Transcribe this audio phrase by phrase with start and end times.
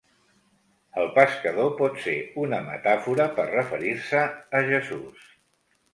[1.01, 2.15] El pescador pot ser
[2.45, 4.25] una metàfora per referir-se
[4.61, 5.33] a Jesús.